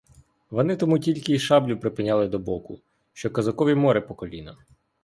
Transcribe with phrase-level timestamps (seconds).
[0.49, 2.79] Вони тому тільки й шаблю припиняли до боку,
[3.13, 4.57] що козакові море по коліна.